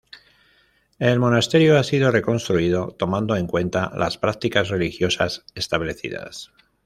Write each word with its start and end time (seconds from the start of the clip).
El 0.97 1.19
monasterio 1.19 1.77
ha 1.77 1.83
sido 1.83 2.09
reconstruido 2.09 2.89
tomando 2.97 3.35
en 3.35 3.45
cuenta 3.45 3.91
las 3.95 4.17
prácticas 4.17 4.69
religiosas 4.69 5.45
establecidas. 5.53 6.51